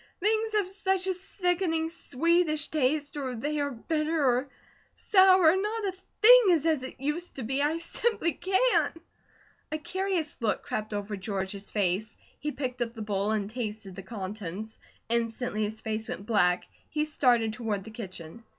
[0.19, 4.49] "Things have such a sickening, sweetish taste, or they are bitter, or
[4.95, 5.91] sour; not a
[6.23, 7.61] thing is as it used to be.
[7.61, 8.95] I simply can't!"
[9.71, 12.17] A curious look crept over George's face.
[12.39, 14.79] He picked up the bowl and tasted the contents.
[15.07, 18.43] Instantly his face went black; he started toward the kitchen.